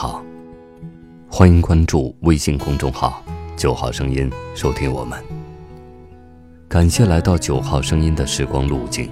[0.00, 0.22] 好
[1.28, 3.20] 欢迎关注微信公众号
[3.58, 5.20] “九号声音”，收听我们。
[6.68, 9.10] 感谢来到九号声音的时光路径。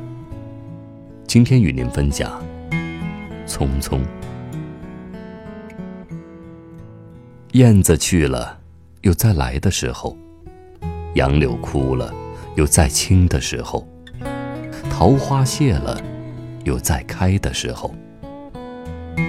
[1.26, 2.40] 今天与您分享：
[3.48, 3.98] 匆匆。
[7.54, 8.56] 燕子去了，
[9.00, 10.16] 有再来的时候；
[11.16, 12.14] 杨柳枯了，
[12.54, 13.84] 有再青的时候；
[14.88, 16.00] 桃花谢了，
[16.62, 17.92] 有再开的时候。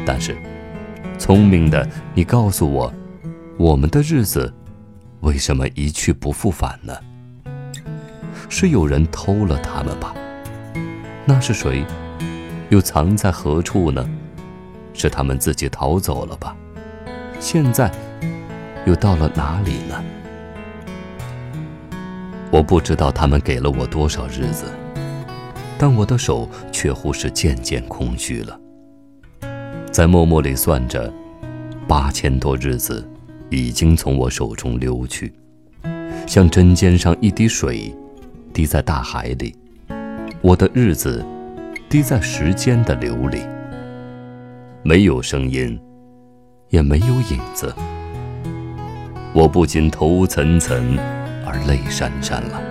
[0.05, 0.37] 但是。
[1.17, 2.93] 聪明的你，告诉我，
[3.57, 4.53] 我们的日子
[5.21, 6.95] 为什么一去不复返呢？
[8.49, 10.13] 是有人偷了他们吧？
[11.25, 11.83] 那是谁？
[12.69, 14.07] 又藏在何处呢？
[14.93, 16.55] 是他们自己逃走了吧？
[17.39, 17.91] 现在
[18.85, 20.03] 又到了哪里呢？
[22.51, 24.71] 我不知道他们给了我多少日子，
[25.77, 28.57] 但我的手却乎是渐渐空虚了。
[29.97, 31.11] 在默默里算着，
[31.87, 33.03] 八千多日子
[33.49, 35.33] 已经从我手中流去，
[36.27, 37.91] 像针尖上一滴水，
[38.53, 39.55] 滴在大海里。
[40.39, 41.25] 我的日子
[41.89, 43.39] 滴在时间的流里，
[44.83, 45.79] 没有声音，
[46.69, 47.73] 也没有影子。
[49.33, 50.79] 我不禁头涔涔，
[51.43, 52.61] 而泪潸潸了。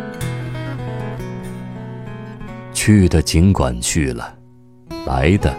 [2.73, 4.33] 去的尽管去了，
[5.09, 5.53] 来的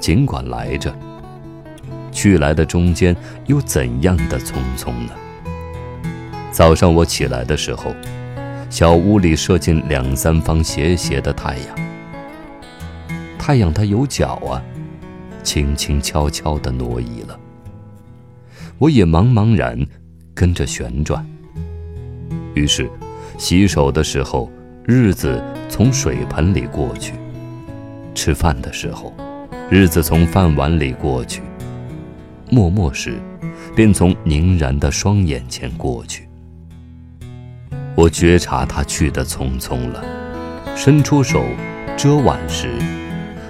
[0.00, 0.92] 尽管来着。
[2.22, 5.12] 去来的中间又怎样的匆匆呢？
[6.52, 7.92] 早上我起来的时候，
[8.70, 11.76] 小屋里射进两三方斜斜的太阳。
[13.36, 14.62] 太阳它有脚啊，
[15.42, 17.36] 轻轻悄悄地挪移了。
[18.78, 19.84] 我也茫茫然
[20.32, 21.26] 跟着旋转。
[22.54, 22.88] 于是，
[23.36, 24.48] 洗手的时候，
[24.84, 27.14] 日子从水盆里过去；
[28.14, 29.12] 吃饭的时候，
[29.68, 31.42] 日子从饭碗里过去。
[32.52, 33.18] 默默时，
[33.74, 36.28] 便从凝然的双眼前过去。
[37.94, 40.04] 我觉察他去的匆匆了，
[40.76, 41.42] 伸出手
[41.96, 42.68] 遮挽时，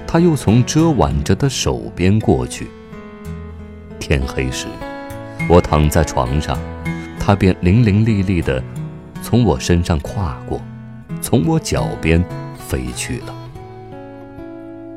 [0.06, 2.68] 他又从遮挽着的手边过去。
[3.98, 4.68] 天黑时，
[5.48, 6.56] 我躺在床上，
[7.18, 8.62] 他便伶伶俐俐地
[9.20, 10.62] 从我身上跨过，
[11.20, 12.24] 从我脚边
[12.56, 13.34] 飞去了。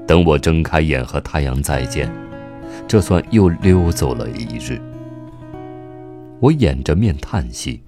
[0.05, 2.07] 等我睁开眼和太阳再见。
[2.87, 4.81] 这算又溜走了一日。
[6.39, 7.81] 我掩着面叹息，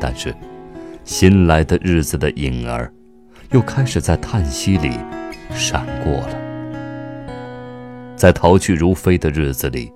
[0.00, 0.34] 但是
[1.04, 2.92] 新来的日子的影儿，
[3.52, 4.98] 又开始在叹息里
[5.52, 6.30] 闪过了。
[8.16, 9.92] 在逃去如飞的日子里，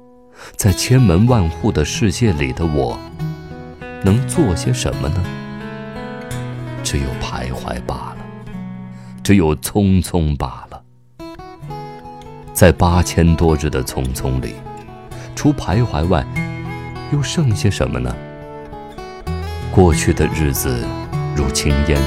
[0.54, 2.96] 在千门万户的世界里的我，
[4.04, 5.22] 能做些什么呢？
[6.84, 8.16] 只有徘徊罢了，
[9.24, 10.71] 只有匆匆罢了。
[12.62, 14.54] 在八千多日的匆匆里，
[15.34, 16.24] 除徘徊外，
[17.12, 18.14] 又剩些什么呢？
[19.72, 20.86] 过去的日子
[21.34, 22.00] 如轻烟，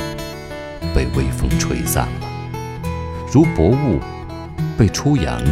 [0.94, 2.27] 被微风吹散了；
[3.33, 3.99] 如薄雾，
[4.77, 5.44] 被初阳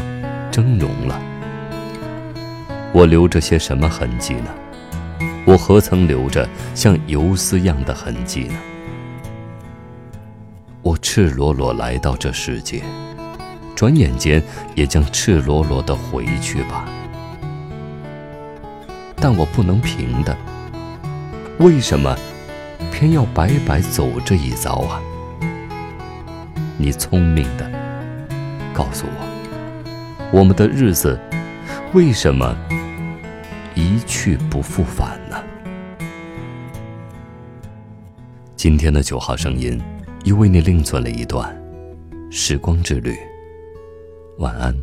[0.50, 1.20] 蒸融了。
[2.94, 4.48] 我留着些什么痕迹呢？
[5.44, 8.56] 我何曾留着像游丝样的痕迹呢？
[10.82, 12.82] 我赤裸裸来到这世界。
[13.76, 14.42] 转眼间
[14.76, 16.86] 也将赤裸裸的回去吧，
[19.16, 20.38] 但我不能平的。
[21.60, 22.16] 为什么
[22.92, 25.02] 偏要白白走这一遭啊？
[26.78, 27.70] 你聪明的，
[28.74, 31.20] 告诉我，我们的日子
[31.94, 32.56] 为什么
[33.76, 35.38] 一去不复返呢？
[38.56, 39.82] 今天的九号声音
[40.24, 41.56] 又为你另存了一段
[42.32, 43.18] 时光之旅。
[44.38, 44.83] 晚安。